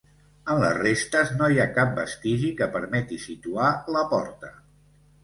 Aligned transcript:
En 0.51 0.59
les 0.61 0.77
restes 0.77 1.33
no 1.41 1.49
hi 1.55 1.59
ha 1.63 1.67
cap 1.75 1.91
vestigi 1.99 2.49
que 2.63 2.69
permeti 2.77 3.21
situar 3.27 3.69
la 3.97 4.03
porta. 4.15 4.51